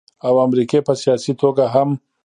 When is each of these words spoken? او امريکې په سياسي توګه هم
او 0.27 0.33
امريکې 0.45 0.79
په 0.87 0.93
سياسي 1.01 1.33
توګه 1.41 1.65
هم 1.73 1.89